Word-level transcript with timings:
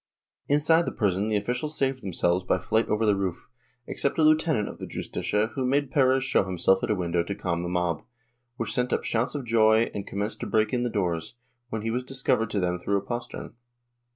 Inside 0.47 0.87
the 0.87 0.91
prison 0.91 1.27
the 1.29 1.37
officials 1.37 1.77
saved 1.77 2.01
themselves 2.01 2.43
by 2.43 2.57
flight 2.57 2.87
over 2.89 3.05
the 3.05 3.15
roof, 3.15 3.47
except 3.85 4.17
a 4.17 4.23
lieutenant 4.23 4.67
of 4.67 4.79
the 4.79 4.87
Justicia 4.87 5.51
who 5.53 5.63
made 5.63 5.91
Perez 5.91 6.23
show 6.23 6.43
himself 6.43 6.81
at 6.81 6.89
a 6.89 6.95
window 6.95 7.21
to 7.21 7.35
calm 7.35 7.61
the 7.61 7.69
mob, 7.69 8.01
which 8.55 8.73
sent 8.73 8.91
up 8.91 9.03
shouts 9.03 9.35
of 9.35 9.45
joy 9.45 9.91
and 9.93 10.07
commenced 10.07 10.39
to 10.39 10.47
break 10.47 10.73
in 10.73 10.81
the 10.81 10.89
doors, 10.89 11.35
when 11.69 11.83
he 11.83 11.91
was 11.91 12.03
delivered 12.03 12.49
to 12.49 12.59
them 12.59 12.79
through 12.79 12.97
a 12.97 13.01
postern. 13.01 13.53